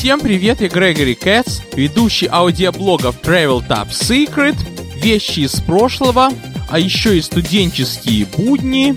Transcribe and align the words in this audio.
Всем 0.00 0.18
привет, 0.18 0.62
я 0.62 0.68
Грегори 0.70 1.14
Кэтс, 1.14 1.60
ведущий 1.74 2.26
аудиоблогов 2.26 3.20
Travel 3.20 3.62
Top 3.68 3.90
Secret, 3.90 4.56
вещи 4.96 5.40
из 5.40 5.60
прошлого, 5.60 6.30
а 6.70 6.78
еще 6.78 7.18
и 7.18 7.20
студенческие 7.20 8.24
будни 8.24 8.96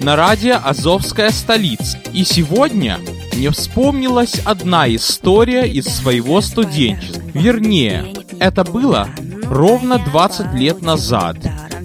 на 0.00 0.16
радио 0.16 0.56
Азовская 0.64 1.28
столица. 1.28 1.98
И 2.14 2.24
сегодня 2.24 2.98
мне 3.34 3.50
вспомнилась 3.50 4.40
одна 4.46 4.88
история 4.88 5.68
из 5.70 5.84
своего 5.84 6.40
студенчества. 6.40 7.22
Вернее, 7.34 8.14
это 8.40 8.64
было 8.64 9.10
ровно 9.44 9.98
20 9.98 10.54
лет 10.54 10.80
назад. 10.80 11.36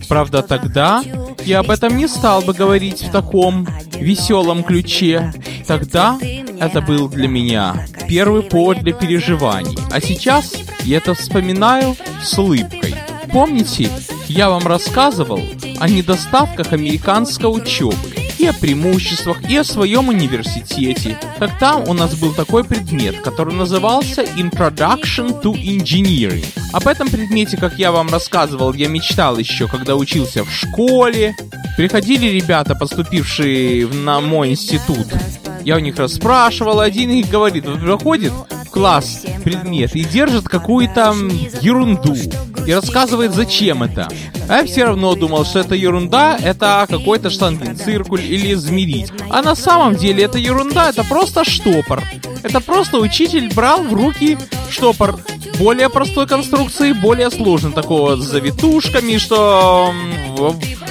Правда, 0.07 0.41
тогда 0.41 1.03
я 1.43 1.59
об 1.59 1.69
этом 1.69 1.97
не 1.97 2.07
стал 2.07 2.41
бы 2.43 2.53
говорить 2.53 3.01
в 3.01 3.11
таком 3.11 3.67
веселом 3.91 4.63
ключе. 4.63 5.33
Тогда 5.67 6.17
это 6.21 6.79
был 6.79 7.09
для 7.09 7.27
меня 7.27 7.85
первый 8.11 8.41
повод 8.41 8.79
для 8.81 8.91
переживаний. 8.91 9.77
А 9.89 10.01
сейчас 10.01 10.53
я 10.83 10.97
это 10.97 11.13
вспоминаю 11.13 11.95
с 12.21 12.37
улыбкой. 12.37 12.93
Помните, 13.31 13.89
я 14.27 14.49
вам 14.49 14.67
рассказывал 14.67 15.39
о 15.79 15.87
недостатках 15.87 16.73
американской 16.73 17.49
учебы, 17.49 17.95
и 18.37 18.47
о 18.47 18.53
преимуществах, 18.53 19.49
и 19.49 19.55
о 19.55 19.63
своем 19.63 20.09
университете. 20.09 21.17
Так 21.39 21.57
там 21.57 21.87
у 21.87 21.93
нас 21.93 22.15
был 22.15 22.33
такой 22.33 22.65
предмет, 22.65 23.21
который 23.21 23.53
назывался 23.53 24.23
Introduction 24.23 25.41
to 25.41 25.53
Engineering. 25.53 26.45
Об 26.73 26.87
этом 26.87 27.07
предмете, 27.07 27.55
как 27.55 27.79
я 27.79 27.93
вам 27.93 28.09
рассказывал, 28.09 28.73
я 28.73 28.89
мечтал 28.89 29.37
еще, 29.37 29.67
когда 29.69 29.95
учился 29.95 30.43
в 30.43 30.51
школе. 30.51 31.33
Приходили 31.77 32.25
ребята, 32.25 32.75
поступившие 32.75 33.87
на 33.87 34.19
мой 34.19 34.49
институт. 34.49 35.07
Я 35.63 35.75
у 35.75 35.79
них 35.79 35.97
расспрашивал, 35.97 36.79
один 36.79 37.11
их 37.11 37.29
говорит, 37.29 37.65
вот 37.65 37.79
проходит 37.79 38.33
в 38.65 38.69
класс 38.69 39.23
предмет 39.43 39.95
и 39.95 40.03
держит 40.03 40.47
какую-то 40.47 41.13
ерунду. 41.61 42.15
И 42.65 42.73
рассказывает, 42.73 43.33
зачем 43.33 43.83
это. 43.83 44.07
А 44.47 44.57
я 44.57 44.65
все 44.65 44.85
равно 44.85 45.15
думал, 45.15 45.45
что 45.45 45.59
это 45.59 45.75
ерунда, 45.75 46.37
это 46.41 46.85
какой-то 46.89 47.29
штангенциркуль 47.29 48.21
или 48.21 48.53
измерить. 48.53 49.11
А 49.29 49.41
на 49.41 49.55
самом 49.55 49.95
деле 49.95 50.23
это 50.23 50.37
ерунда, 50.37 50.89
это 50.89 51.03
просто 51.03 51.43
штопор. 51.43 52.03
Это 52.43 52.59
просто 52.59 52.97
учитель 52.97 53.53
брал 53.53 53.83
в 53.83 53.93
руки 53.93 54.37
штопор 54.69 55.19
более 55.59 55.89
простой 55.89 56.27
конструкции, 56.27 56.91
более 56.91 57.29
сложный, 57.29 57.71
такого 57.71 58.15
с 58.15 58.23
завитушками, 58.25 59.17
что 59.17 59.93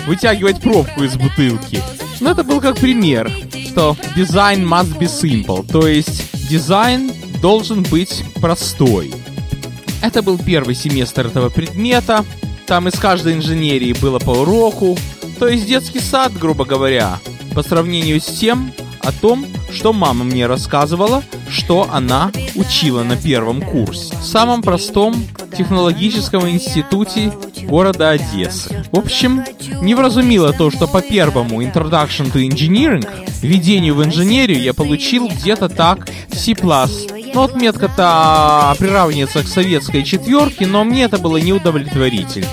вытягивать 0.07 0.61
пробку 0.61 1.03
из 1.03 1.17
бутылки. 1.17 1.83
Но 2.21 2.31
это 2.31 2.45
был 2.45 2.61
как 2.61 2.77
пример, 2.77 3.33
что 3.71 3.97
дизайн 4.15 4.67
must 4.67 4.99
be 4.99 5.07
simple, 5.07 5.67
то 5.67 5.87
есть 5.87 6.49
дизайн 6.49 7.11
должен 7.41 7.83
быть 7.85 8.25
простой. 8.41 9.11
Это 10.03 10.23
был 10.23 10.39
первый 10.39 10.75
семестр 10.75 11.27
этого 11.27 11.49
предмета, 11.49 12.25
там 12.67 12.89
из 12.89 12.99
каждой 12.99 13.35
инженерии 13.35 13.95
было 13.95 14.19
по 14.19 14.31
уроку, 14.31 14.99
то 15.39 15.49
есть 15.49 15.67
детский 15.67 16.01
сад, 16.01 16.33
грубо 16.39 16.65
говоря, 16.65 17.19
по 17.55 17.63
сравнению 17.63 18.21
с 18.21 18.27
тем, 18.27 18.73
о 19.03 19.13
том, 19.13 19.47
что 19.73 19.93
мама 19.93 20.25
мне 20.25 20.47
рассказывала, 20.47 21.23
что 21.49 21.89
она 21.91 22.31
учила 22.55 23.03
на 23.03 23.17
первом 23.17 23.63
курсе. 23.63 24.15
В 24.17 24.25
самом 24.25 24.63
простом 24.63 25.15
технологическом 25.57 26.49
институте 26.49 27.33
города 27.63 28.11
Одессы. 28.11 28.85
В 28.93 28.99
общем, 28.99 29.45
не 29.83 29.95
вразумило 29.95 30.53
то, 30.53 30.71
что 30.71 30.87
по 30.87 31.01
первому 31.03 31.63
Introduction 31.63 32.33
to 32.33 32.47
Engineering, 32.49 33.07
введению 33.43 33.95
в 33.95 34.05
инженерию, 34.05 34.61
я 34.61 34.75
получил 34.75 35.29
где-то 35.29 35.69
так 35.69 36.09
C++. 36.33 36.55
Ну, 37.33 37.43
отметка-то 37.43 38.75
приравнивается 38.79 39.43
к 39.43 39.49
советской 39.49 40.03
четверке, 40.03 40.67
но 40.67 40.83
мне 40.85 41.05
это 41.05 41.19
было 41.19 41.37
неудовлетворительно. 41.37 42.49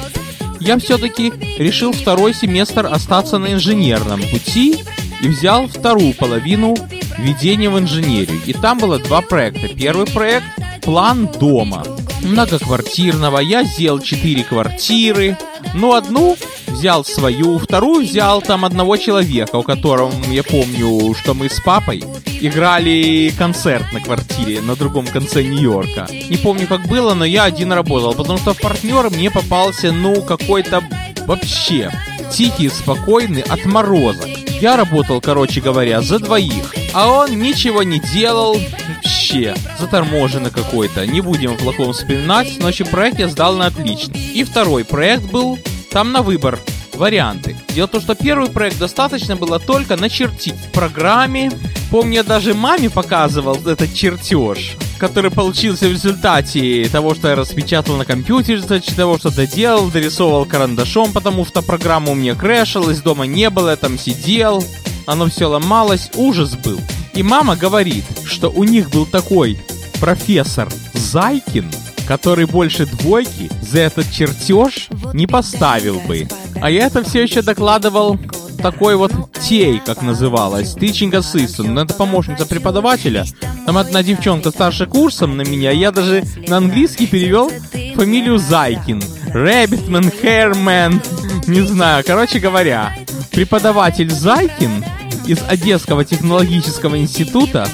Я 0.60 0.78
все-таки 0.80 1.32
решил 1.58 1.94
второй 1.94 2.34
семестр 2.34 2.86
остаться 2.86 3.38
на 3.38 3.54
инженерном 3.54 4.22
пути 4.22 4.84
и 5.22 5.28
взял 5.28 5.68
вторую 5.68 6.14
половину 6.14 6.76
введения 7.18 7.70
в 7.70 7.80
инженерию. 7.80 8.40
И 8.46 8.54
там 8.54 8.80
было 8.80 9.00
два 9.00 9.22
проекта. 9.22 9.68
Первый 9.68 10.06
проект– 10.08 10.46
план 10.84 11.28
дома. 11.40 11.84
Многоквартирного. 12.22 13.40
Я 13.40 13.64
сделал 13.64 14.00
четыре 14.00 14.44
квартиры. 14.44 15.38
Ну, 15.74 15.94
одну 15.94 16.38
взял 16.68 17.04
свою, 17.04 17.58
вторую 17.58 18.06
взял 18.06 18.42
там 18.42 18.64
одного 18.64 18.98
человека, 18.98 19.56
у 19.56 19.64
которого 19.64 20.14
я 20.30 20.44
помню, 20.44 21.16
что 21.16 21.34
мы 21.34 21.50
с 21.50 21.60
папой 21.60 22.04
играли 22.40 23.34
концерт 23.38 23.92
на 23.94 24.00
квартире 24.00 24.62
на 24.62 24.76
другом 24.76 25.08
конце 25.08 25.44
Нью-Йорка. 25.44 26.08
Не 26.12 26.38
помню, 26.38 26.68
как 26.68 26.88
было, 26.88 27.14
но 27.14 27.26
я 27.26 27.46
один 27.46 27.74
работал, 27.74 28.14
потому 28.14 28.38
что 28.38 28.54
в 28.54 28.62
партнер 28.62 29.10
мне 29.10 29.32
попался, 29.32 29.92
ну, 29.92 30.22
какой-то 30.22 30.84
вообще 31.26 31.92
тихий, 32.32 32.70
спокойный 32.70 33.42
отморозок. 33.42 34.47
Я 34.60 34.76
работал, 34.76 35.22
короче 35.22 35.62
говоря, 35.62 36.02
за 36.02 36.18
двоих, 36.18 36.74
а 36.94 37.08
он 37.12 37.40
ничего 37.40 37.84
не 37.84 38.00
делал, 38.00 38.58
вообще 38.88 39.54
заторможенный 39.78 40.50
какой-то. 40.50 41.06
Не 41.06 41.22
будем 41.22 41.54
в 41.54 41.58
плохом 41.58 41.94
вспоминать, 41.94 42.58
но 42.60 42.68
общем, 42.68 42.88
проект 42.88 43.20
я 43.20 43.28
сдал 43.28 43.56
на 43.56 43.68
отлично. 43.68 44.14
И 44.16 44.44
второй 44.44 44.84
проект 44.84 45.26
был 45.26 45.60
там 45.92 46.12
на 46.12 46.24
выбор 46.24 46.60
варианты. 46.94 47.56
Дело 47.70 47.88
в 47.88 47.92
том, 47.92 48.02
что 48.02 48.16
первый 48.16 48.50
проект 48.50 48.80
достаточно 48.80 49.36
было 49.36 49.60
только 49.60 49.96
начертить 49.96 50.56
в 50.56 50.72
программе. 50.72 51.52
Помню, 51.92 52.16
я 52.16 52.24
даже 52.24 52.56
маме 52.56 52.90
показывал 52.90 53.56
этот 53.68 53.94
чертеж, 53.94 54.76
который 54.98 55.32
получился 55.32 55.88
в 55.88 55.92
результате 55.92 56.88
того, 56.92 57.14
что 57.16 57.30
я 57.30 57.36
распечатал 57.36 57.98
на 57.98 58.06
компьютере, 58.06 58.62
того, 58.62 59.18
что 59.18 59.36
доделал, 59.36 59.90
дорисовывал 59.90 60.46
карандашом, 60.46 61.12
потому 61.14 61.46
что 61.46 61.62
программа 61.62 62.12
у 62.12 62.16
меня 62.16 62.36
крэшилась, 62.36 63.02
дома 63.02 63.26
не 63.26 63.50
было, 63.50 63.72
я 63.72 63.76
там 63.76 63.98
сидел, 63.98 64.64
оно 65.06 65.28
все 65.28 65.48
ломалось, 65.48 66.10
ужас 66.16 66.56
был. 66.56 66.80
И 67.14 67.24
мама 67.24 67.56
говорит, 67.56 68.06
что 68.26 68.50
у 68.50 68.64
них 68.64 68.90
был 68.92 69.06
такой 69.06 69.60
профессор 70.00 70.70
Зайкин, 70.94 71.72
который 72.08 72.46
больше 72.46 72.86
двойки 72.86 73.50
за 73.62 73.80
этот 73.80 74.12
чертеж 74.12 74.90
не 75.14 75.28
поставил 75.28 76.00
бы. 76.02 76.28
А 76.62 76.70
я 76.70 76.86
это 76.86 77.04
все 77.04 77.24
еще 77.24 77.42
докладывал 77.42 78.18
такой 78.58 78.96
вот 78.96 79.12
тей, 79.42 79.80
как 79.86 80.02
называлась, 80.02 80.76
teaching 80.76 81.12
assistant, 81.12 81.70
ну, 81.70 81.82
это 81.82 81.94
помощница 81.94 82.46
преподавателя. 82.46 83.26
Там 83.66 83.78
одна 83.78 84.04
девчонка 84.04 84.52
старше 84.52 84.86
курсом 84.86 85.38
на 85.38 85.42
меня, 85.42 85.72
я 85.72 85.92
даже 85.92 86.24
на 86.48 86.58
английский 86.58 87.08
перевел 87.08 87.52
фамилию 87.96 88.38
Зайкин. 88.38 89.02
Rabbitman, 89.34 90.14
Hairman, 90.22 91.48
не 91.48 91.62
знаю, 91.62 92.04
короче 92.06 92.40
говоря, 92.40 92.96
преподаватель 93.32 94.10
Зайкин 94.10 94.84
из 95.26 95.40
Одесского 95.48 96.06
технологического 96.06 96.98
института 96.98 97.68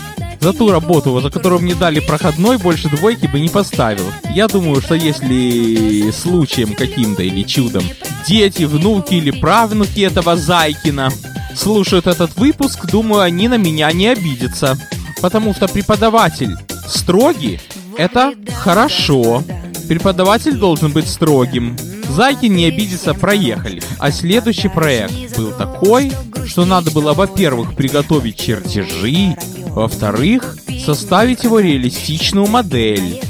за 0.44 0.52
ту 0.52 0.72
работу, 0.72 1.20
за 1.22 1.30
которую 1.30 1.62
мне 1.62 1.74
дали 1.74 2.02
проходной, 2.02 2.58
больше 2.58 2.90
двойки 2.90 3.28
бы 3.28 3.40
не 3.40 3.48
поставил. 3.48 4.06
Я 4.30 4.48
думаю, 4.48 4.82
что 4.82 4.94
если 4.94 6.12
случаем 6.12 6.74
каким-то 6.74 7.24
или 7.24 7.44
чудом 7.44 7.84
дети, 8.28 8.64
внуки 8.64 9.16
или 9.16 9.32
правнуки 9.32 10.02
этого 10.02 10.36
Зайкина 10.36 11.10
слушают 11.56 12.08
этот 12.08 12.36
выпуск, 12.38 12.86
думаю, 12.86 13.22
они 13.22 13.48
на 13.48 13.58
меня 13.58 13.92
не 13.92 14.08
обидятся. 14.08 14.78
Потому 15.22 15.54
что 15.54 15.68
преподаватель 15.68 16.56
строгий— 16.88 17.60
это 17.98 18.34
хорошо. 18.54 19.44
Преподаватель 19.88 20.58
должен 20.58 20.92
быть 20.92 21.08
строгим. 21.08 21.78
Зайки 22.10 22.46
не 22.48 22.66
обидится, 22.66 23.14
проехали. 23.14 23.82
А 24.00 24.12
следующий 24.12 24.68
проект 24.68 25.38
был 25.38 25.52
такой, 25.52 26.12
что 26.46 26.66
надо 26.66 26.92
было, 26.92 27.14
во-первых, 27.14 27.76
приготовить 27.76 28.38
чертежи, 28.38 29.36
во-вторых, 29.70 30.58
составить 30.86 31.44
его 31.44 31.60
реалистичную 31.60 32.48
модель. 32.48 33.22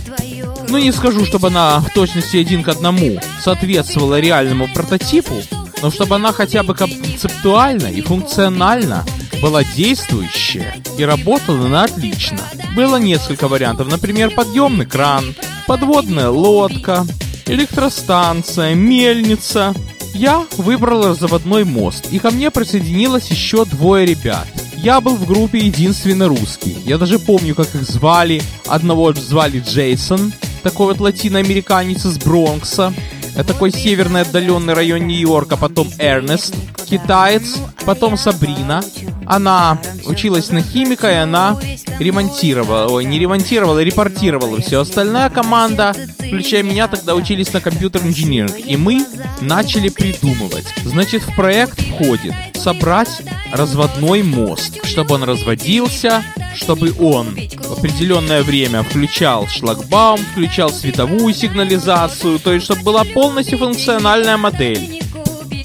Ну, 0.70 0.78
не 0.78 0.92
скажу, 0.92 1.26
чтобы 1.26 1.48
она 1.48 1.80
в 1.80 1.90
точности 1.94 2.38
один 2.38 2.64
к 2.64 2.68
одному 2.70 3.20
соответствовала 3.42 4.20
реальному 4.20 4.68
прототипу, 4.74 5.36
но 5.82 5.92
чтобы 5.92 6.16
она 6.16 6.32
хотя 6.32 6.64
бы 6.64 6.74
концептуально 6.74 7.88
и 7.88 8.02
функционально 8.02 9.06
была 9.42 9.64
действующая 9.64 10.76
и 10.98 11.04
работала 11.04 11.68
на 11.68 11.84
отлично. 11.84 12.40
Было 12.76 12.96
несколько 12.96 13.48
вариантов, 13.48 13.90
например, 13.92 14.32
подъемный 14.32 14.86
кран, 14.86 15.36
подводная 15.68 16.30
лодка, 16.30 17.06
электростанция, 17.46 18.74
мельница. 18.74 19.74
Я 20.14 20.46
выбрал 20.58 21.16
заводной 21.16 21.66
мост, 21.66 22.08
и 22.12 22.20
ко 22.20 22.32
мне 22.32 22.52
присоединилось 22.52 23.28
еще 23.30 23.66
двое 23.66 24.06
ребят. 24.06 24.48
Я 24.78 25.02
был 25.02 25.16
в 25.16 25.26
группе 25.26 25.60
единственный 25.60 26.28
русский. 26.28 26.78
Я 26.86 26.98
даже 26.98 27.18
помню, 27.18 27.56
как 27.56 27.74
их 27.74 27.84
звали. 27.84 28.42
Одного 28.68 29.14
звали 29.14 29.64
Джейсон, 29.66 30.34
такой 30.64 30.88
вот 30.88 31.00
латиноамериканец 31.00 32.06
из 32.06 32.18
Бронкса. 32.18 32.94
Это 33.36 33.54
такой 33.54 33.72
северный 33.72 34.22
отдаленный 34.22 34.74
район 34.74 35.08
Нью-Йорка, 35.08 35.58
потом 35.58 35.90
Эрнест, 35.98 36.56
китаец, 36.88 37.58
потом 37.86 38.16
Сабрина. 38.16 38.84
Она 39.26 39.80
училась 40.06 40.50
на 40.50 40.62
химика, 40.62 41.12
и 41.12 41.16
она 41.16 41.60
ремонтировала, 42.00 42.88
ой, 42.90 43.06
не 43.06 43.20
ремонтировала, 43.20 43.82
репортировала 43.82 44.62
все. 44.62 44.82
Остальная 44.82 45.30
команда, 45.30 45.96
включая 46.34 46.64
меня, 46.64 46.88
тогда 46.88 47.14
учились 47.14 47.54
на 47.54 47.62
компьютер-инжиниринг. 47.62 48.58
И 48.58 48.76
мы 48.76 49.06
начали 49.40 49.90
придумывать. 49.90 50.66
Значит, 50.84 51.22
в 51.22 51.36
проект 51.36 51.80
входит 51.80 52.34
собрать 52.56 53.22
разводной 53.52 54.24
мост, 54.24 54.84
чтобы 54.84 55.16
он 55.16 55.24
разводился, 55.24 56.24
чтобы 56.56 56.92
он 57.00 57.36
в 57.36 57.74
определенное 57.74 58.42
время 58.42 58.82
включал 58.82 59.48
шлагбаум, 59.48 60.20
включал 60.32 60.72
световую 60.72 61.34
сигнализацию, 61.36 62.40
то 62.40 62.52
есть 62.52 62.66
чтобы 62.66 62.82
была 62.82 63.04
полностью 63.04 63.60
функциональная 63.60 64.38
модель. 64.38 65.02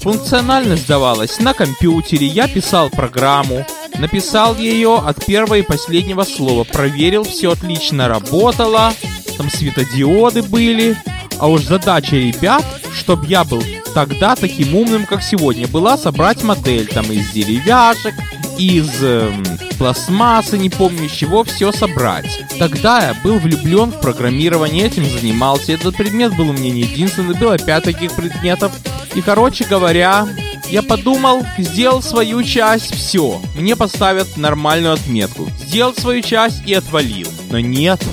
Функциональность 0.01 0.87
давалась 0.87 1.39
на 1.39 1.53
компьютере, 1.53 2.27
я 2.27 2.47
писал 2.47 2.89
программу, 2.89 3.65
написал 3.97 4.55
ее 4.55 4.97
от 4.97 5.25
первого 5.25 5.55
и 5.55 5.61
последнего 5.61 6.23
слова, 6.23 6.63
проверил, 6.63 7.23
все 7.23 7.51
отлично 7.51 8.07
работало, 8.07 8.93
там 9.39 9.49
светодиоды 9.49 10.43
были, 10.43 10.97
а 11.39 11.47
уж 11.47 11.63
задача 11.63 12.17
ребят, 12.17 12.65
чтобы 12.93 13.25
я 13.25 13.45
был 13.45 13.63
тогда 13.93 14.35
таким 14.35 14.75
умным, 14.75 15.05
как 15.05 15.23
сегодня, 15.23 15.65
была 15.65 15.97
собрать 15.97 16.43
модель 16.43 16.87
там 16.87 17.09
из 17.09 17.31
деревяшек, 17.31 18.13
из 18.57 18.89
э, 19.01 19.31
пластмассы, 19.77 20.57
не 20.57 20.69
помню 20.69 21.07
чего, 21.07 21.45
все 21.45 21.71
собрать. 21.71 22.43
Тогда 22.59 22.99
я 22.99 23.13
был 23.23 23.39
влюблен 23.39 23.91
в 23.91 24.01
программирование, 24.01 24.87
этим 24.87 25.05
занимался. 25.05 25.71
Этот 25.71 25.95
предмет 25.95 26.35
был 26.35 26.49
у 26.49 26.53
меня 26.53 26.71
не 26.71 26.81
единственный, 26.81 27.33
было 27.33 27.57
пять 27.57 27.85
таких 27.85 28.11
предметов. 28.11 28.73
И, 29.15 29.21
короче 29.21 29.63
говоря, 29.63 30.27
я 30.69 30.83
подумал, 30.83 31.45
сделал 31.57 32.01
свою 32.01 32.43
часть, 32.43 32.93
все, 32.93 33.41
мне 33.55 33.77
поставят 33.77 34.35
нормальную 34.35 34.95
отметку. 34.95 35.47
Сделал 35.65 35.95
свою 35.95 36.21
часть 36.21 36.61
и 36.65 36.73
отвалил. 36.73 37.29
Но 37.49 37.61
нет, 37.61 38.03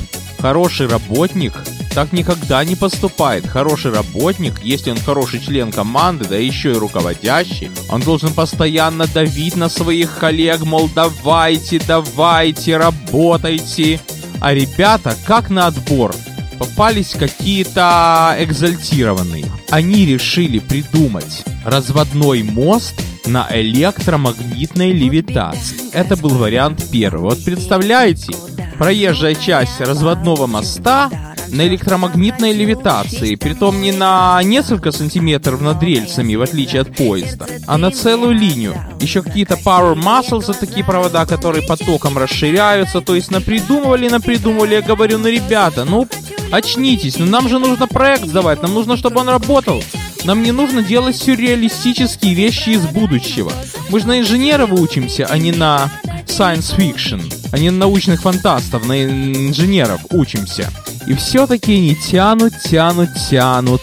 хороший 0.46 0.86
работник 0.86 1.52
так 1.92 2.12
никогда 2.12 2.64
не 2.64 2.76
поступает. 2.76 3.48
Хороший 3.48 3.90
работник, 3.92 4.60
если 4.62 4.92
он 4.92 4.98
хороший 4.98 5.40
член 5.40 5.72
команды, 5.72 6.24
да 6.28 6.36
еще 6.36 6.70
и 6.70 6.78
руководящий, 6.78 7.68
он 7.90 8.00
должен 8.00 8.32
постоянно 8.32 9.08
давить 9.08 9.56
на 9.56 9.68
своих 9.68 10.18
коллег, 10.18 10.60
мол, 10.60 10.88
давайте, 10.94 11.80
давайте, 11.84 12.76
работайте. 12.76 13.98
А 14.40 14.54
ребята, 14.54 15.16
как 15.26 15.50
на 15.50 15.66
отбор, 15.66 16.14
попались 16.60 17.16
какие-то 17.18 18.36
экзальтированные. 18.38 19.46
Они 19.70 20.06
решили 20.06 20.60
придумать 20.60 21.42
разводной 21.64 22.44
мост 22.44 22.94
на 23.26 23.48
электромагнитной 23.50 24.92
левитации. 24.92 25.92
Это 25.92 26.16
был 26.16 26.36
вариант 26.36 26.84
первый. 26.92 27.22
Вот 27.22 27.44
представляете, 27.44 28.32
проезжая 28.78 29.34
часть 29.34 29.80
разводного 29.80 30.46
моста 30.46 31.10
на 31.48 31.66
электромагнитной 31.66 32.52
левитации, 32.52 33.36
притом 33.36 33.80
не 33.80 33.92
на 33.92 34.40
несколько 34.42 34.92
сантиметров 34.92 35.60
над 35.60 35.82
рельсами, 35.82 36.34
в 36.34 36.42
отличие 36.42 36.82
от 36.82 36.94
поезда, 36.94 37.46
а 37.66 37.78
на 37.78 37.90
целую 37.90 38.34
линию. 38.34 38.74
Еще 39.00 39.22
какие-то 39.22 39.54
power 39.54 39.94
muscles, 39.94 40.54
такие 40.58 40.84
провода, 40.84 41.24
которые 41.26 41.66
потоком 41.66 42.18
расширяются, 42.18 43.00
то 43.00 43.14
есть 43.14 43.30
напридумывали, 43.30 44.08
напридумывали, 44.08 44.74
я 44.74 44.82
говорю, 44.82 45.18
ну 45.18 45.28
ребята, 45.28 45.84
ну 45.84 46.06
очнитесь, 46.50 47.18
ну 47.18 47.26
нам 47.26 47.48
же 47.48 47.58
нужно 47.58 47.86
проект 47.86 48.26
сдавать, 48.26 48.62
нам 48.62 48.74
нужно, 48.74 48.96
чтобы 48.96 49.20
он 49.20 49.28
работал. 49.28 49.82
Нам 50.24 50.42
не 50.42 50.50
нужно 50.50 50.82
делать 50.82 51.14
сюрреалистические 51.14 52.34
вещи 52.34 52.70
из 52.70 52.84
будущего. 52.86 53.52
Мы 53.90 54.00
же 54.00 54.08
на 54.08 54.20
инженера 54.20 54.66
учимся, 54.66 55.26
а 55.30 55.38
не 55.38 55.52
на 55.52 55.88
science 56.26 56.76
fiction, 56.76 57.22
а 57.52 57.58
не 57.58 57.70
на 57.70 57.78
научных 57.78 58.22
фантастов, 58.22 58.86
на 58.86 59.04
инженеров 59.04 60.00
учимся. 60.10 60.70
И 61.06 61.14
все-таки 61.14 61.74
они 61.76 61.94
тянут, 61.94 62.52
тянут, 62.64 63.10
тянут. 63.30 63.82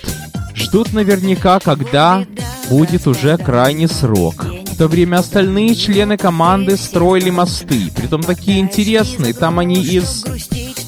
Ждут 0.56 0.94
наверняка, 0.94 1.60
когда 1.60 2.25
будет 2.69 3.07
уже 3.07 3.38
крайний 3.38 3.88
срок. 3.88 4.45
В 4.74 4.77
то 4.77 4.88
время 4.88 5.18
остальные 5.18 5.75
члены 5.75 6.18
команды 6.18 6.77
строили 6.77 7.30
мосты, 7.30 7.92
притом 7.95 8.24
такие 8.24 8.60
интересные. 8.60 9.33
Там 9.33 9.60
они 9.60 9.81
из 9.83 10.25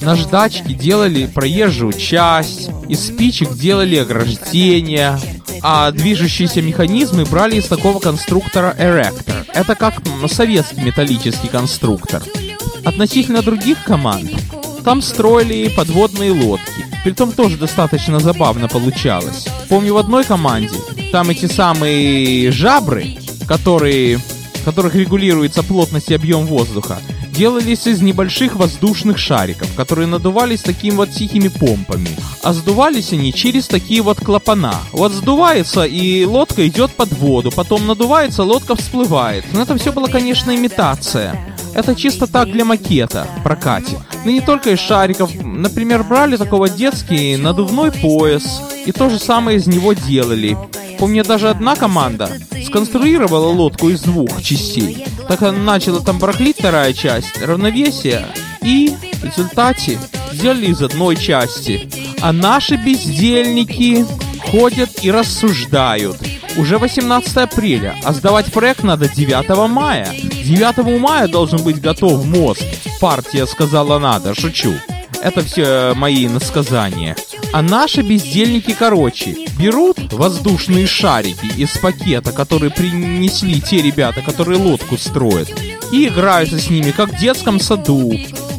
наждачки 0.01 0.73
делали 0.73 1.27
проезжую 1.27 1.93
часть, 1.93 2.69
из 2.89 3.07
спичек 3.07 3.53
делали 3.53 3.97
ограждения, 3.97 5.19
а 5.61 5.91
движущиеся 5.91 6.61
механизмы 6.61 7.25
брали 7.25 7.57
из 7.57 7.65
такого 7.65 7.99
конструктора 7.99 8.75
Erector. 8.77 9.45
Это 9.53 9.75
как 9.75 10.01
советский 10.27 10.81
металлический 10.81 11.47
конструктор. 11.47 12.21
Относительно 12.85 13.41
других 13.41 13.83
команд, 13.83 14.31
там 14.83 15.01
строили 15.01 15.69
подводные 15.75 16.31
лодки. 16.31 16.85
Притом 17.03 17.31
тоже 17.31 17.57
достаточно 17.57 18.19
забавно 18.19 18.67
получалось. 18.67 19.47
Помню 19.69 19.93
в 19.93 19.97
одной 19.97 20.23
команде, 20.23 20.75
там 21.11 21.29
эти 21.29 21.47
самые 21.47 22.51
жабры, 22.51 23.17
которые, 23.47 24.19
которых 24.63 24.95
регулируется 24.95 25.63
плотность 25.63 26.11
и 26.11 26.15
объем 26.15 26.45
воздуха, 26.45 26.99
делались 27.31 27.87
из 27.87 28.01
небольших 28.01 28.55
воздушных 28.55 29.17
шариков, 29.17 29.67
которые 29.75 30.07
надувались 30.07 30.61
такими 30.61 30.95
вот 30.95 31.11
тихими 31.11 31.47
помпами. 31.47 32.09
А 32.43 32.53
сдувались 32.53 33.11
они 33.11 33.33
через 33.33 33.67
такие 33.67 34.01
вот 34.01 34.19
клапана. 34.19 34.75
Вот 34.91 35.11
сдувается, 35.11 35.83
и 35.83 36.25
лодка 36.25 36.67
идет 36.67 36.91
под 36.91 37.11
воду, 37.13 37.51
потом 37.51 37.87
надувается, 37.87 38.43
лодка 38.43 38.75
всплывает. 38.75 39.45
Но 39.51 39.61
это 39.61 39.77
все 39.77 39.91
было, 39.91 40.07
конечно, 40.07 40.55
имитация. 40.55 41.54
Это 41.75 41.93
чисто 41.93 42.25
так 42.25 42.49
для 42.51 42.63
макета, 42.63 43.27
прокате. 43.43 43.99
Но 44.23 44.31
не 44.31 44.39
только 44.41 44.71
из 44.71 44.79
шариков. 44.79 45.29
Например, 45.43 46.03
брали 46.03 46.37
такого 46.37 46.69
детский 46.69 47.35
надувной 47.35 47.91
пояс, 47.91 48.61
и 48.85 48.91
то 48.93 49.09
же 49.09 49.19
самое 49.19 49.57
из 49.57 49.67
него 49.67 49.91
делали. 49.91 50.57
Помню, 50.97 51.25
даже 51.25 51.49
одна 51.49 51.75
команда 51.75 52.29
сконструировала 52.65 53.47
лодку 53.47 53.89
из 53.89 54.01
двух 54.01 54.41
частей. 54.41 55.05
Так 55.27 55.41
она 55.41 55.73
начала 55.73 55.99
там 55.99 56.17
барахлить 56.17 56.59
вторая 56.59 56.93
часть, 56.93 57.41
равновесие, 57.41 58.25
и 58.61 58.95
в 59.21 59.25
результате 59.25 59.99
сделали 60.31 60.67
из 60.67 60.81
одной 60.81 61.17
части. 61.17 61.89
А 62.21 62.31
наши 62.31 62.77
бездельники 62.77 64.05
ходят 64.49 65.03
и 65.03 65.11
рассуждают. 65.11 66.17
Уже 66.57 66.77
18 66.77 67.35
апреля, 67.37 67.95
а 68.03 68.13
сдавать 68.13 68.51
проект 68.53 68.83
надо 68.83 69.09
9 69.09 69.69
мая. 69.69 70.07
9 70.13 70.99
мая 70.99 71.27
должен 71.27 71.61
быть 71.63 71.81
готов 71.81 72.25
мост. 72.25 72.63
Партия 73.01 73.45
сказала 73.45 73.99
надо, 73.99 74.33
шучу. 74.33 74.73
Это 75.21 75.43
все 75.43 75.93
мои 75.95 76.27
насказания. 76.27 77.15
А 77.51 77.61
наши 77.61 78.01
бездельники, 78.01 78.75
короче, 78.77 79.35
берут 79.57 80.13
воздушные 80.13 80.87
шарики 80.87 81.47
из 81.57 81.71
пакета, 81.77 82.31
который 82.31 82.69
принесли 82.69 83.59
те 83.59 83.81
ребята, 83.81 84.21
которые 84.21 84.59
лодку 84.59 84.97
строят, 84.97 85.49
и 85.91 86.07
играются 86.07 86.59
с 86.59 86.69
ними, 86.69 86.91
как 86.91 87.09
в 87.09 87.19
детском 87.19 87.59
саду. 87.59 88.13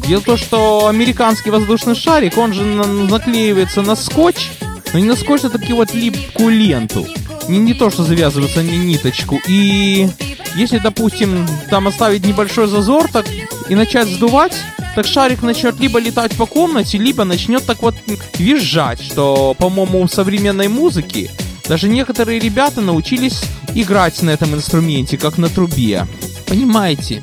Дело 0.07 0.21
в 0.21 0.25
том, 0.25 0.37
что 0.37 0.87
американский 0.87 1.49
воздушный 1.49 1.95
шарик, 1.95 2.37
он 2.37 2.53
же 2.53 2.63
наклеивается 2.63 3.81
на 3.81 3.95
скотч, 3.95 4.51
но 4.93 4.99
не 4.99 5.05
на 5.05 5.15
скотч, 5.15 5.43
а 5.45 5.49
такие 5.49 5.75
вот 5.75 5.93
липкую 5.93 6.49
ленту. 6.49 7.07
Не, 7.47 7.59
не 7.59 7.73
то, 7.73 7.89
что 7.89 8.03
завязывается 8.03 8.61
не 8.61 8.77
ниточку. 8.77 9.39
И 9.47 10.07
если, 10.55 10.79
допустим, 10.79 11.47
там 11.69 11.87
оставить 11.87 12.25
небольшой 12.25 12.67
зазор 12.67 13.09
так 13.11 13.25
и 13.69 13.75
начать 13.75 14.07
сдувать, 14.07 14.53
так 14.95 15.05
шарик 15.05 15.43
начнет 15.43 15.79
либо 15.79 15.99
летать 15.99 16.35
по 16.35 16.45
комнате, 16.45 16.97
либо 16.97 17.23
начнет 17.23 17.65
так 17.65 17.81
вот 17.81 17.95
визжать, 18.37 19.01
что, 19.01 19.55
по-моему, 19.57 20.01
у 20.01 20.07
современной 20.07 20.67
музыки 20.67 21.29
Даже 21.67 21.87
некоторые 21.89 22.39
ребята 22.39 22.81
научились 22.81 23.41
играть 23.75 24.21
на 24.21 24.31
этом 24.31 24.55
инструменте, 24.55 25.17
как 25.17 25.37
на 25.37 25.49
трубе. 25.49 26.07
Понимаете? 26.47 27.21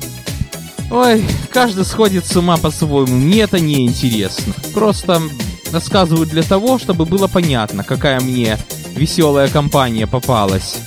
Ой, 0.91 1.25
каждый 1.51 1.83
сходит 1.83 2.25
с 2.25 2.35
ума 2.35 2.57
по-своему, 2.57 3.15
мне 3.15 3.41
это 3.41 3.59
не 3.59 3.85
интересно. 3.85 4.53
Просто 4.73 5.21
рассказываю 5.71 6.27
для 6.27 6.43
того, 6.43 6.77
чтобы 6.77 7.05
было 7.05 7.27
понятно, 7.27 7.83
какая 7.83 8.19
мне 8.19 8.57
веселая 8.95 9.47
компания 9.49 10.07
попалась. 10.07 10.77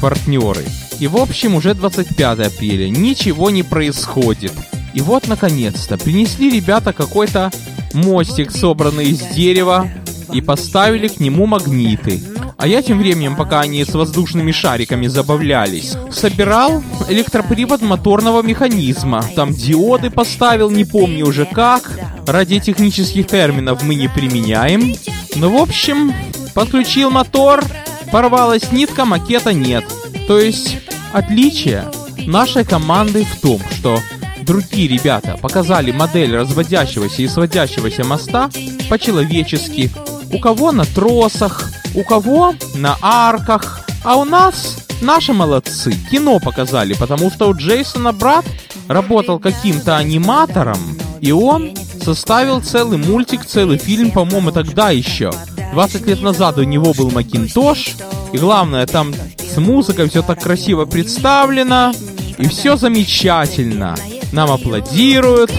Партнеры. 0.00 0.64
И 0.98 1.06
в 1.06 1.16
общем 1.16 1.54
уже 1.54 1.74
25 1.74 2.40
апреля, 2.40 2.88
ничего 2.88 3.50
не 3.50 3.62
происходит. 3.62 4.52
И 4.92 5.00
вот 5.00 5.28
наконец-то 5.28 5.96
принесли 5.98 6.50
ребята 6.50 6.92
какой-то 6.92 7.50
мостик, 7.94 8.50
собранный 8.50 9.10
из 9.10 9.20
дерева, 9.34 9.88
и 10.32 10.40
поставили 10.40 11.08
к 11.08 11.20
нему 11.20 11.46
магниты. 11.46 12.22
А 12.56 12.66
я 12.66 12.82
тем 12.82 12.98
временем, 12.98 13.36
пока 13.36 13.60
они 13.60 13.82
с 13.84 13.94
воздушными 13.94 14.52
шариками 14.52 15.06
забавлялись, 15.06 15.94
собирал 16.12 16.82
электропривод 17.08 17.80
моторного 17.80 18.42
механизма. 18.42 19.24
Там 19.34 19.52
диоды 19.52 20.10
поставил, 20.10 20.70
не 20.70 20.84
помню 20.84 21.26
уже 21.26 21.46
как. 21.46 21.90
Ради 22.26 22.60
технических 22.60 23.26
терминов 23.26 23.82
мы 23.82 23.94
не 23.94 24.08
применяем. 24.08 24.94
Ну, 25.36 25.56
в 25.56 25.62
общем, 25.62 26.12
подключил 26.60 27.10
мотор, 27.10 27.64
порвалась 28.12 28.70
нитка, 28.70 29.06
макета 29.06 29.54
нет. 29.54 29.82
То 30.28 30.38
есть, 30.38 30.76
отличие 31.14 31.90
нашей 32.26 32.66
команды 32.66 33.24
в 33.24 33.40
том, 33.40 33.62
что 33.78 33.98
другие 34.42 34.86
ребята 34.86 35.38
показали 35.40 35.90
модель 35.90 36.36
разводящегося 36.36 37.22
и 37.22 37.28
сводящегося 37.28 38.04
моста 38.04 38.50
по-человечески. 38.90 39.90
У 40.34 40.38
кого 40.38 40.70
на 40.70 40.84
тросах, 40.84 41.72
у 41.94 42.02
кого 42.02 42.54
на 42.74 42.98
арках, 43.00 43.80
а 44.04 44.16
у 44.16 44.26
нас 44.26 44.84
наши 45.00 45.32
молодцы. 45.32 45.94
Кино 46.10 46.40
показали, 46.40 46.92
потому 46.92 47.30
что 47.30 47.48
у 47.48 47.56
Джейсона 47.56 48.12
брат 48.12 48.44
работал 48.86 49.38
каким-то 49.38 49.96
аниматором, 49.96 50.98
и 51.22 51.32
он 51.32 51.74
составил 52.04 52.60
целый 52.60 52.98
мультик, 52.98 53.46
целый 53.46 53.78
фильм, 53.78 54.10
по-моему, 54.10 54.52
тогда 54.52 54.90
еще. 54.90 55.30
20 55.72 56.06
лет 56.06 56.20
назад 56.20 56.58
у 56.58 56.62
него 56.62 56.92
был 56.92 57.10
Макинтош, 57.10 57.94
и 58.32 58.38
главное, 58.38 58.86
там 58.86 59.12
с 59.38 59.56
музыкой 59.58 60.08
все 60.08 60.22
так 60.22 60.40
красиво 60.40 60.84
представлено, 60.84 61.92
и 62.38 62.48
все 62.48 62.76
замечательно. 62.76 63.94
Нам 64.32 64.50
аплодируют, 64.50 65.52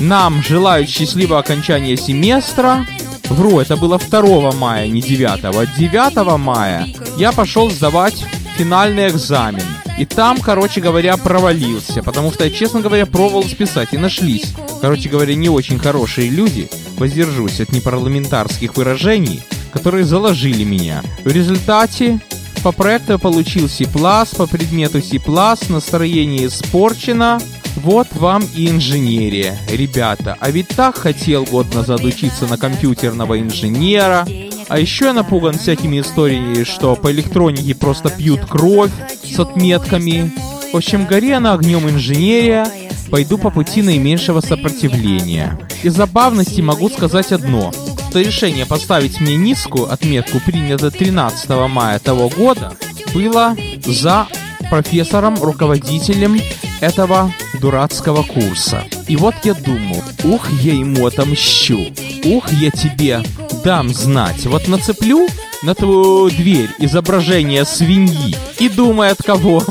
нам 0.00 0.42
желают 0.42 0.88
счастливого 0.88 1.40
окончания 1.40 1.96
семестра. 1.96 2.86
Вру, 3.30 3.60
это 3.60 3.76
было 3.76 3.98
2 3.98 4.52
мая, 4.52 4.86
не 4.88 5.00
9. 5.00 5.76
9 5.78 6.38
мая 6.38 6.86
я 7.16 7.32
пошел 7.32 7.70
сдавать 7.70 8.24
финальный 8.56 9.08
экзамен. 9.08 9.64
И 9.98 10.04
там, 10.04 10.38
короче 10.38 10.80
говоря, 10.80 11.16
провалился, 11.16 12.02
потому 12.02 12.32
что 12.32 12.44
я, 12.44 12.50
честно 12.50 12.80
говоря, 12.80 13.06
пробовал 13.06 13.44
списать, 13.44 13.92
и 13.92 13.98
нашлись. 13.98 14.52
Короче 14.80 15.08
говоря, 15.08 15.34
не 15.34 15.48
очень 15.48 15.78
хорошие 15.78 16.28
люди, 16.28 16.68
воздержусь 16.96 17.60
от 17.60 17.72
непарламентарских 17.72 18.76
выражений, 18.76 19.40
которые 19.74 20.04
заложили 20.04 20.64
меня. 20.64 21.02
В 21.24 21.30
результате 21.30 22.20
по 22.62 22.72
проекту 22.72 23.12
я 23.12 23.18
получил 23.18 23.68
C+, 23.68 23.84
по 23.84 24.46
предмету 24.46 25.02
C+, 25.02 25.20
настроение 25.68 26.46
испорчено, 26.46 27.38
вот 27.76 28.06
вам 28.12 28.42
и 28.54 28.70
инженерия, 28.70 29.58
ребята. 29.68 30.36
А 30.40 30.50
ведь 30.50 30.68
так 30.68 30.96
хотел 30.96 31.44
год 31.44 31.74
назад 31.74 32.04
учиться 32.04 32.46
на 32.46 32.56
компьютерного 32.56 33.38
инженера. 33.38 34.26
А 34.68 34.78
еще 34.78 35.06
я 35.06 35.12
напуган 35.12 35.58
всякими 35.58 36.00
историями, 36.00 36.64
что 36.64 36.94
по 36.96 37.12
электронике 37.12 37.74
просто 37.74 38.08
пьют 38.08 38.46
кровь 38.46 38.92
с 39.22 39.38
отметками. 39.38 40.32
В 40.72 40.76
общем, 40.76 41.04
гори 41.04 41.32
она 41.32 41.52
огнем 41.52 41.88
инженерия, 41.88 42.66
пойду 43.10 43.38
по 43.38 43.50
пути 43.50 43.82
наименьшего 43.82 44.40
сопротивления. 44.40 45.58
Из 45.82 45.94
забавности 45.94 46.62
могу 46.62 46.88
сказать 46.88 47.30
одно, 47.32 47.72
что 48.14 48.20
решение 48.20 48.64
поставить 48.64 49.20
мне 49.20 49.34
низкую 49.34 49.90
отметку 49.90 50.38
принято 50.38 50.92
13 50.92 51.50
мая 51.68 51.98
того 51.98 52.28
года 52.28 52.76
было 53.12 53.56
за 53.84 54.28
профессором, 54.70 55.34
руководителем 55.42 56.40
этого 56.80 57.34
дурацкого 57.60 58.22
курса. 58.22 58.84
И 59.08 59.16
вот 59.16 59.34
я 59.42 59.54
думаю, 59.54 60.00
ух, 60.22 60.48
я 60.62 60.74
ему 60.74 61.06
отомщу, 61.06 61.88
ух, 62.24 62.52
я 62.52 62.70
тебе 62.70 63.20
дам 63.64 63.92
знать. 63.92 64.46
Вот 64.46 64.68
нацеплю 64.68 65.26
на 65.64 65.74
твою 65.74 66.30
дверь 66.30 66.70
изображение 66.78 67.64
свиньи 67.64 68.36
и 68.58 68.68
думает 68.68 69.18
кого. 69.24 69.62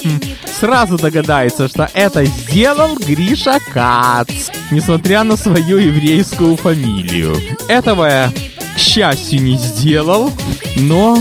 Сразу 0.60 0.96
догадается, 0.96 1.68
что 1.68 1.88
это 1.94 2.24
сделал 2.24 2.96
Гриша 2.96 3.58
Кац, 3.72 4.50
несмотря 4.70 5.24
на 5.24 5.36
свою 5.36 5.78
еврейскую 5.78 6.56
фамилию. 6.56 7.36
Этого 7.68 8.04
я, 8.04 8.32
к 8.74 8.78
счастью, 8.78 9.42
не 9.42 9.56
сделал, 9.56 10.32
но 10.76 11.18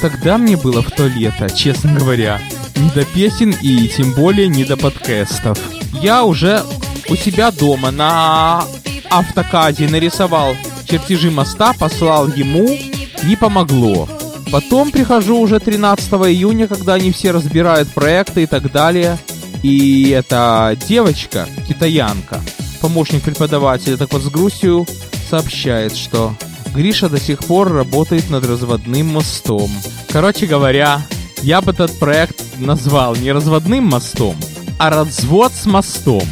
тогда 0.00 0.38
мне 0.38 0.56
было 0.56 0.82
в 0.82 0.90
то 0.90 1.06
лето, 1.06 1.48
честно 1.50 1.94
говоря 1.94 2.40
не 2.76 2.90
до 2.90 3.04
песен 3.04 3.54
и 3.62 3.88
тем 3.88 4.12
более 4.12 4.48
не 4.48 4.64
до 4.64 4.76
подкастов. 4.76 5.58
Я 6.02 6.24
уже 6.24 6.62
у 7.08 7.16
себя 7.16 7.50
дома 7.50 7.90
на 7.90 8.64
автокаде 9.10 9.88
нарисовал 9.88 10.56
чертежи 10.88 11.30
моста, 11.30 11.72
послал 11.78 12.28
ему, 12.28 12.78
не 13.24 13.36
помогло. 13.36 14.08
Потом 14.50 14.90
прихожу 14.90 15.38
уже 15.38 15.60
13 15.60 16.12
июня, 16.12 16.66
когда 16.66 16.94
они 16.94 17.12
все 17.12 17.30
разбирают 17.30 17.88
проекты 17.90 18.42
и 18.42 18.46
так 18.46 18.72
далее. 18.72 19.18
И 19.62 20.10
эта 20.10 20.76
девочка, 20.88 21.46
китаянка, 21.68 22.40
помощник 22.80 23.22
преподавателя, 23.22 23.96
так 23.96 24.12
вот 24.12 24.22
с 24.22 24.28
грустью 24.28 24.86
сообщает, 25.28 25.94
что 25.94 26.34
Гриша 26.74 27.08
до 27.08 27.20
сих 27.20 27.40
пор 27.40 27.72
работает 27.72 28.30
над 28.30 28.46
разводным 28.46 29.06
мостом. 29.08 29.70
Короче 30.08 30.46
говоря, 30.46 31.02
я 31.42 31.60
бы 31.60 31.72
этот 31.72 31.98
проект 31.98 32.42
назвал 32.58 33.16
не 33.16 33.32
разводным 33.32 33.84
мостом, 33.84 34.36
а 34.78 34.90
развод 34.90 35.52
с 35.52 35.66
мостом. 35.66 36.22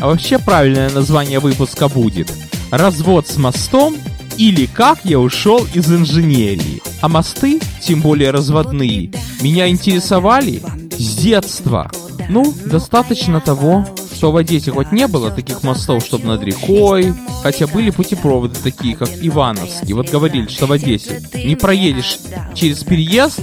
А 0.00 0.06
вообще 0.06 0.38
правильное 0.38 0.90
название 0.90 1.40
выпуска 1.40 1.88
будет 1.88 2.32
«Развод 2.70 3.26
с 3.26 3.36
мостом» 3.36 3.96
или 4.38 4.66
«Как 4.66 5.00
я 5.04 5.18
ушел 5.18 5.66
из 5.74 5.92
инженерии». 5.92 6.80
А 7.00 7.08
мосты, 7.08 7.60
тем 7.82 8.00
более 8.00 8.30
разводные, 8.30 9.12
меня 9.40 9.68
интересовали 9.68 10.62
с 10.96 11.16
детства. 11.16 11.90
Ну, 12.28 12.54
достаточно 12.64 13.40
того, 13.40 13.86
что 14.14 14.32
в 14.32 14.36
Одессе 14.36 14.70
хоть 14.70 14.92
не 14.92 15.06
было 15.06 15.30
таких 15.30 15.62
мостов, 15.62 16.04
чтобы 16.04 16.26
над 16.26 16.42
рекой, 16.42 17.14
хотя 17.42 17.66
были 17.66 17.90
путепроводы 17.90 18.56
такие, 18.62 18.96
как 18.96 19.08
Ивановский. 19.20 19.94
Вот 19.94 20.10
говорили, 20.10 20.48
что 20.48 20.66
в 20.66 20.72
Одессе 20.72 21.22
не 21.34 21.56
проедешь 21.56 22.18
через 22.54 22.82
переезд, 22.82 23.40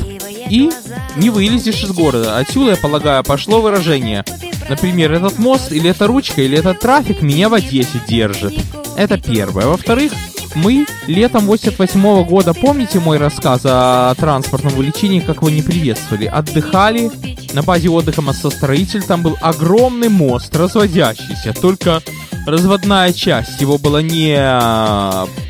и 0.49 0.69
не 1.15 1.29
вылезешь 1.29 1.83
из 1.83 1.91
города. 1.91 2.37
Отсюда, 2.37 2.71
я 2.71 2.77
полагаю, 2.77 3.23
пошло 3.23 3.61
выражение. 3.61 4.23
Например, 4.69 5.13
этот 5.13 5.39
мост 5.39 5.71
или 5.71 5.89
эта 5.89 6.07
ручка 6.07 6.41
или 6.41 6.57
этот 6.57 6.79
трафик 6.79 7.21
меня 7.21 7.49
в 7.49 7.53
Одессе 7.53 8.01
держит. 8.07 8.53
Это 8.97 9.17
первое. 9.17 9.67
Во-вторых, 9.67 10.11
мы 10.55 10.85
летом 11.07 11.45
88 11.45 11.99
-го 11.99 12.25
года, 12.25 12.53
помните 12.53 12.99
мой 12.99 13.17
рассказ 13.17 13.61
о 13.65 14.13
транспортном 14.15 14.73
увлечении, 14.73 15.19
как 15.19 15.41
вы 15.41 15.51
не 15.51 15.61
приветствовали? 15.61 16.25
Отдыхали 16.25 17.11
на 17.53 17.61
базе 17.61 17.89
отдыха 17.89 18.21
мостостроитель, 18.21 19.03
там 19.03 19.21
был 19.21 19.37
огромный 19.41 20.09
мост, 20.09 20.55
разводящийся, 20.55 21.53
только 21.53 22.01
разводная 22.45 23.13
часть 23.13 23.59
его 23.61 23.77
была 23.77 24.01
не 24.01 24.37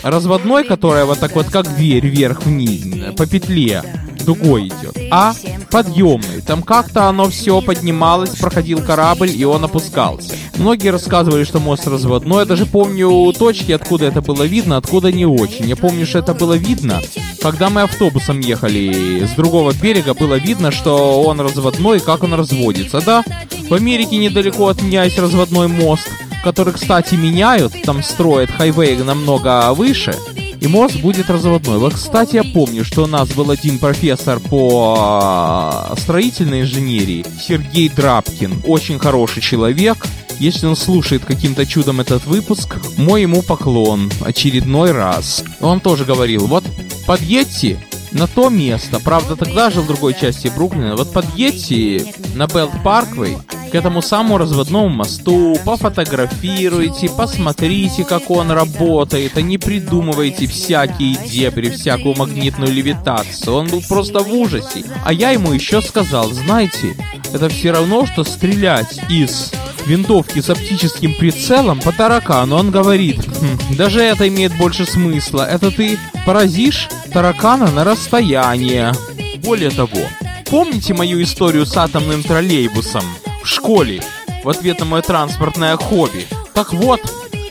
разводной, 0.04 0.64
которая 0.64 1.06
вот 1.06 1.20
так 1.20 1.36
вот 1.36 1.48
как 1.50 1.76
дверь 1.76 2.06
вверх-вниз 2.08 3.16
по 3.16 3.26
петле, 3.26 3.84
дугой 4.26 4.68
идет, 4.68 4.98
а 5.12 5.34
подъемный. 5.72 6.42
Там 6.46 6.64
как-то 6.64 7.08
оно 7.08 7.30
все 7.30 7.62
поднималось, 7.62 8.32
проходил 8.32 8.82
корабль, 8.82 9.32
и 9.32 9.46
он 9.46 9.64
опускался. 9.64 10.34
Многие 10.58 10.90
рассказывали, 10.90 11.44
что 11.44 11.60
мост 11.60 11.86
разводной. 11.88 12.40
Я 12.40 12.46
даже 12.46 12.66
помню 12.66 13.34
точки, 13.34 13.72
откуда 13.72 14.06
это 14.06 14.22
было 14.22 14.44
видно, 14.44 14.78
откуда 14.78 15.12
не 15.12 15.26
очень. 15.26 15.66
Я 15.68 15.76
помню, 15.76 16.06
что 16.06 16.20
это 16.20 16.34
было 16.34 16.54
видно, 16.54 17.02
когда 17.42 17.70
мы 17.70 17.82
автобусом 17.82 18.40
ехали 18.40 19.26
с 19.26 19.32
другого 19.32 19.74
берега, 19.74 20.14
было 20.14 20.36
видно, 20.36 20.72
что 20.72 21.22
он 21.24 21.42
разводной, 21.42 22.00
как 22.00 22.24
он 22.24 22.34
разводится. 22.34 23.02
Да, 23.02 23.24
в 23.70 23.74
Америке 23.74 24.18
недалеко 24.18 24.68
от 24.68 24.82
меня 24.82 25.04
есть 25.04 25.20
разводной 25.20 25.68
мост, 25.68 26.08
который, 26.44 26.74
кстати, 26.74 27.16
меняют, 27.16 27.74
там 27.84 28.02
строят 28.02 28.50
хайвей 28.52 28.96
намного 28.98 29.74
выше, 29.74 30.16
и 30.62 30.68
мост 30.68 30.96
будет 31.02 31.30
разводной. 31.30 31.78
Вот, 31.78 31.94
кстати, 31.94 32.36
я 32.36 32.44
помню, 32.44 32.86
что 32.86 33.04
у 33.04 33.08
нас 33.08 33.30
был 33.30 33.52
один 33.52 33.78
профессор 33.78 34.40
по 34.40 34.96
а, 34.98 35.96
строительной 35.98 36.62
инженерии, 36.62 37.26
Сергей 37.42 37.90
Драбкин, 37.90 38.64
очень 38.66 39.00
хороший 39.00 39.42
человек. 39.42 39.98
Если 40.40 40.66
он 40.66 40.76
слушает 40.76 41.24
каким-то 41.26 41.66
чудом 41.66 42.02
этот 42.02 42.26
выпуск, 42.26 42.78
мой 42.98 43.22
ему 43.22 43.42
поклон 43.42 44.12
очередной 44.22 44.92
раз. 44.92 45.44
Он 45.62 45.80
тоже 45.80 46.06
говорил, 46.06 46.48
вот 46.48 46.64
подъедьте 47.08 47.80
на 48.12 48.28
то 48.28 48.50
место. 48.50 49.00
Правда, 49.00 49.36
тогда 49.36 49.70
жил 49.70 49.84
в 49.84 49.88
другой 49.88 50.14
части 50.14 50.52
Бруклина. 50.54 50.96
Вот 50.96 51.14
подъедьте 51.14 52.14
на 52.36 52.48
Белт 52.48 52.72
Парквей 52.84 53.38
к 53.76 53.78
этому 53.78 54.02
самому 54.02 54.38
разводному 54.38 54.88
мосту, 54.88 55.58
пофотографируйте, 55.66 57.10
посмотрите, 57.10 58.06
как 58.06 58.32
он 58.32 58.50
работает, 58.50 59.34
а 59.36 59.42
не 59.42 59.58
придумывайте 59.58 60.48
всякие 60.48 61.18
дебри, 61.28 61.68
всякую 61.68 62.16
магнитную 62.16 62.72
левитацию. 62.72 63.54
Он 63.54 63.68
был 63.68 63.82
просто 63.82 64.20
в 64.20 64.34
ужасе. 64.34 64.86
А 65.04 65.12
я 65.12 65.32
ему 65.32 65.52
еще 65.52 65.82
сказал, 65.82 66.32
знаете, 66.32 66.96
это 67.34 67.50
все 67.50 67.72
равно, 67.72 68.06
что 68.06 68.24
стрелять 68.24 68.98
из 69.10 69.52
винтовки 69.86 70.40
с 70.40 70.50
оптическим 70.50 71.14
прицелом 71.14 71.82
по 71.82 71.92
таракану. 71.92 72.56
Он 72.56 72.72
говорит, 72.72 73.26
хм, 73.26 73.76
даже 73.76 74.00
это 74.00 74.30
имеет 74.30 74.56
больше 74.56 74.86
смысла. 74.86 75.46
Это 75.46 75.70
ты 75.70 76.00
поразишь 76.26 76.88
таракана 77.12 77.70
на 77.72 77.84
расстояние. 77.84 78.94
Более 79.44 79.70
того, 79.70 80.00
помните 80.50 80.94
мою 80.94 81.22
историю 81.22 81.66
с 81.66 81.76
атомным 81.76 82.24
троллейбусом 82.24 83.04
в 83.46 83.48
школе 83.48 84.02
в 84.44 84.50
ответ 84.50 84.80
на 84.80 84.86
мое 84.86 85.02
транспортное 85.02 85.78
хобби? 85.78 86.28
Так 86.54 86.74
вот, 86.74 87.02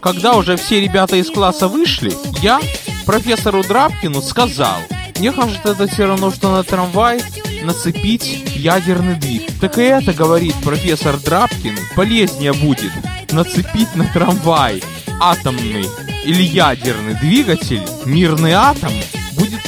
когда 0.02 0.34
уже 0.34 0.56
все 0.56 0.80
ребята 0.80 1.16
из 1.16 1.30
класса 1.30 1.68
вышли, 1.68 2.12
я 2.42 2.60
профессору 3.06 3.62
Драбкину 3.62 4.20
сказал, 4.20 4.76
мне 5.18 5.30
кажется, 5.32 5.70
это 5.70 5.86
все 5.86 6.06
равно, 6.06 6.32
что 6.32 6.50
на 6.50 6.64
трамвай 6.64 7.22
нацепить 7.62 8.56
ядерный 8.56 9.14
двиг. 9.14 9.42
Так 9.60 9.78
и 9.78 9.82
это, 9.82 10.12
говорит 10.12 10.54
профессор 10.64 11.16
Драбкин, 11.16 11.78
полезнее 11.94 12.52
будет 12.52 12.92
нацепить 13.30 13.94
на 13.94 14.06
трамвай 14.06 14.82
атомный 15.20 15.86
или 16.24 16.42
ядерный 16.42 17.14
двигатель, 17.14 17.82
мирный 18.04 18.52
атом, 18.52 18.92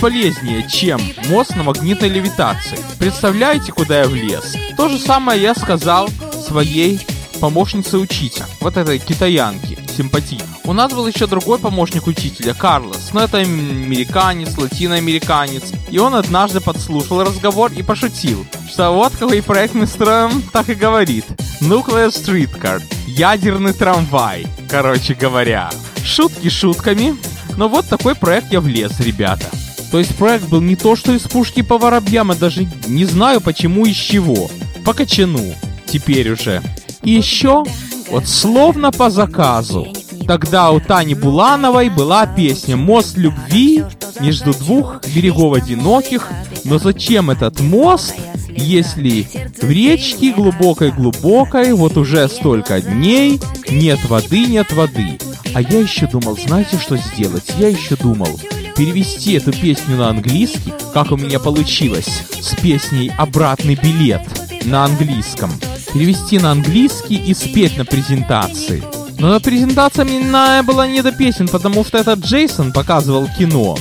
полезнее, 0.00 0.68
чем 0.68 1.00
мост 1.28 1.56
на 1.56 1.62
магнитной 1.62 2.08
левитации. 2.08 2.78
Представляете, 2.98 3.72
куда 3.72 4.00
я 4.00 4.08
влез? 4.08 4.54
То 4.76 4.88
же 4.88 4.98
самое 4.98 5.40
я 5.40 5.54
сказал 5.54 6.08
своей 6.46 7.00
помощнице 7.40 7.98
учителя, 7.98 8.46
вот 8.60 8.76
этой 8.76 8.98
китаянке, 8.98 9.78
симпатичной. 9.96 10.46
У 10.64 10.72
нас 10.72 10.92
был 10.92 11.06
еще 11.06 11.26
другой 11.26 11.58
помощник 11.58 12.06
учителя, 12.06 12.54
Карлос, 12.54 13.10
но 13.12 13.22
это 13.22 13.38
американец, 13.38 14.56
латиноамериканец. 14.56 15.72
И 15.90 15.98
он 15.98 16.14
однажды 16.14 16.60
подслушал 16.60 17.22
разговор 17.22 17.72
и 17.72 17.82
пошутил, 17.82 18.46
что 18.68 18.90
вот 18.92 19.12
какой 19.16 19.42
проект 19.42 19.74
мы 19.74 19.86
строим, 19.86 20.42
так 20.52 20.68
и 20.68 20.74
говорит. 20.74 21.24
Nuclear 21.60 22.08
Streetcar, 22.08 22.82
ядерный 23.06 23.72
трамвай, 23.72 24.46
короче 24.68 25.14
говоря. 25.14 25.70
Шутки 26.04 26.48
шутками, 26.48 27.16
но 27.56 27.68
вот 27.68 27.88
такой 27.88 28.14
проект 28.14 28.52
я 28.52 28.60
влез, 28.60 28.98
ребята. 29.00 29.46
То 29.90 29.98
есть 29.98 30.16
проект 30.16 30.48
был 30.48 30.60
не 30.60 30.76
то, 30.76 30.96
что 30.96 31.12
из 31.12 31.22
пушки 31.22 31.62
по 31.62 31.78
воробьям, 31.78 32.30
я 32.30 32.34
даже 32.34 32.68
не 32.86 33.04
знаю 33.04 33.40
почему 33.40 33.86
из 33.86 33.96
чего. 33.96 34.50
По 34.84 34.92
кочану. 34.92 35.54
Теперь 35.86 36.30
уже. 36.30 36.62
И 37.02 37.12
еще, 37.12 37.64
вот 38.10 38.26
словно 38.26 38.90
по 38.90 39.10
заказу, 39.10 39.86
тогда 40.26 40.70
у 40.72 40.80
Тани 40.80 41.14
Булановой 41.14 41.88
была 41.88 42.26
песня 42.26 42.76
«Мост 42.76 43.16
любви 43.16 43.84
между 44.20 44.52
двух 44.52 45.00
берегов 45.14 45.54
одиноких». 45.54 46.28
Но 46.64 46.78
зачем 46.78 47.30
этот 47.30 47.60
мост, 47.60 48.14
если 48.48 49.28
в 49.62 49.70
речке 49.70 50.32
глубокой-глубокой 50.32 51.72
вот 51.74 51.96
уже 51.96 52.28
столько 52.28 52.80
дней 52.80 53.40
нет 53.70 54.04
воды, 54.08 54.46
нет 54.46 54.72
воды? 54.72 55.18
А 55.54 55.62
я 55.62 55.78
еще 55.78 56.08
думал, 56.08 56.36
знаете, 56.36 56.76
что 56.78 56.96
сделать? 56.96 57.54
Я 57.56 57.68
еще 57.68 57.94
думал, 57.94 58.40
перевести 58.76 59.32
эту 59.34 59.52
песню 59.52 59.96
на 59.96 60.08
английский, 60.08 60.72
как 60.92 61.12
у 61.12 61.16
меня 61.16 61.38
получилось, 61.40 62.22
с 62.40 62.54
песней 62.60 63.10
«Обратный 63.16 63.74
билет» 63.74 64.22
на 64.64 64.84
английском 64.84 65.50
перевести 65.96 66.38
на 66.38 66.50
английский 66.50 67.16
и 67.16 67.32
спеть 67.32 67.78
на 67.78 67.86
презентации. 67.86 68.82
Но 69.18 69.30
на 69.30 69.40
презентации 69.40 70.04
мне 70.04 70.62
была 70.62 70.86
не 70.86 71.00
до 71.00 71.10
песен, 71.10 71.48
потому 71.48 71.84
что 71.84 71.96
этот 71.96 72.18
Джейсон 72.18 72.70
показывал 72.70 73.28
кино. 73.38 73.78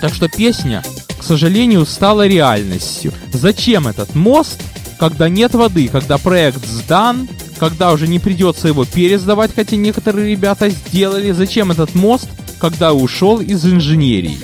Так 0.00 0.14
что 0.14 0.28
песня, 0.28 0.84
к 1.18 1.24
сожалению, 1.24 1.84
стала 1.84 2.28
реальностью. 2.28 3.12
Зачем 3.32 3.88
этот 3.88 4.14
мост, 4.14 4.62
когда 5.00 5.28
нет 5.28 5.54
воды, 5.54 5.88
когда 5.88 6.16
проект 6.16 6.64
сдан, 6.64 7.28
когда 7.58 7.90
уже 7.90 8.06
не 8.06 8.20
придется 8.20 8.68
его 8.68 8.84
пересдавать, 8.84 9.50
хотя 9.52 9.74
некоторые 9.74 10.30
ребята 10.30 10.70
сделали. 10.70 11.32
Зачем 11.32 11.72
этот 11.72 11.96
мост, 11.96 12.28
когда 12.58 12.92
ушел 12.92 13.40
из 13.40 13.64
инженерии? 13.64 14.38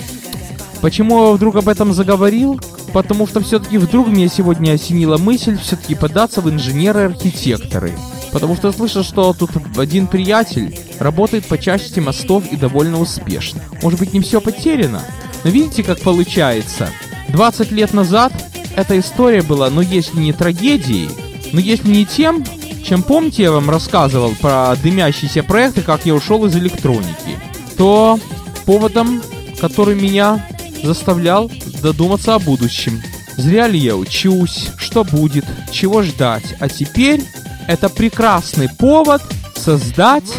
Почему 0.81 1.27
я 1.27 1.33
вдруг 1.33 1.55
об 1.55 1.69
этом 1.69 1.93
заговорил? 1.93 2.59
потому 2.93 3.27
что 3.27 3.41
все-таки 3.41 3.77
вдруг 3.77 4.07
мне 4.07 4.29
сегодня 4.29 4.73
осенила 4.73 5.17
мысль 5.17 5.57
все-таки 5.57 5.95
податься 5.95 6.41
в 6.41 6.49
инженеры-архитекторы. 6.49 7.91
Потому 8.31 8.55
что 8.55 8.71
слышал, 8.71 9.03
что 9.03 9.33
тут 9.33 9.51
один 9.77 10.07
приятель 10.07 10.79
работает 10.99 11.45
по 11.45 11.57
части 11.57 11.99
мостов 11.99 12.45
и 12.51 12.55
довольно 12.55 12.99
успешно. 12.99 13.61
Может 13.81 13.99
быть, 13.99 14.13
не 14.13 14.21
все 14.21 14.39
потеряно? 14.39 15.01
Но 15.43 15.49
видите, 15.49 15.83
как 15.83 15.99
получается? 15.99 16.89
20 17.29 17.71
лет 17.71 17.93
назад 17.93 18.31
эта 18.75 18.97
история 18.97 19.41
была, 19.41 19.69
ну, 19.69 19.81
если 19.81 20.19
не 20.19 20.33
трагедией, 20.33 21.09
но 21.51 21.59
если 21.59 21.89
не 21.89 22.05
тем, 22.05 22.43
чем 22.83 23.03
помните, 23.03 23.43
я 23.43 23.51
вам 23.51 23.69
рассказывал 23.69 24.33
про 24.39 24.75
дымящиеся 24.81 25.43
проекты, 25.43 25.81
как 25.81 26.05
я 26.05 26.13
ушел 26.15 26.45
из 26.45 26.55
электроники, 26.55 27.39
то 27.83 28.17
поводом, 28.65 29.21
который 29.59 29.93
меня 29.95 30.47
заставлял 30.83 31.51
задуматься 31.65 32.33
о 32.33 32.39
будущем. 32.39 33.01
Зря 33.35 33.67
ли 33.67 33.77
я 33.77 33.97
учусь, 33.97 34.69
что 34.77 35.03
будет, 35.03 35.43
чего 35.69 36.01
ждать. 36.01 36.55
А 36.61 36.69
теперь 36.69 37.21
это 37.67 37.89
прекрасный 37.89 38.69
повод 38.69 39.21
создать 39.53 40.31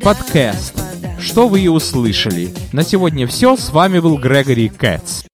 подкаст. 0.00 0.74
Что 1.18 1.48
вы 1.48 1.62
и 1.62 1.68
услышали. 1.68 2.54
На 2.70 2.84
сегодня 2.84 3.26
все. 3.26 3.56
С 3.56 3.70
вами 3.70 3.98
был 3.98 4.16
Грегори 4.16 4.68
Кэтс. 4.68 5.24